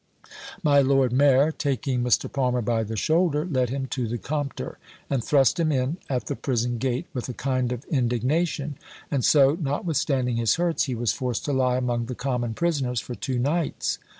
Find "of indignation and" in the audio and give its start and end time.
7.71-9.23